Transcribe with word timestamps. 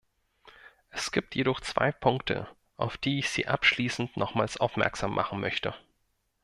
Es 0.89 1.11
gibt 1.11 1.35
jedoch 1.35 1.59
zwei 1.59 1.91
Punkte, 1.91 2.47
auf 2.75 2.97
die 2.97 3.19
ich 3.19 3.29
Sie 3.29 3.45
abschließend 3.45 4.17
nochmals 4.17 4.57
aufmerksam 4.57 5.13
machen 5.13 5.39
möchte. 5.39 5.75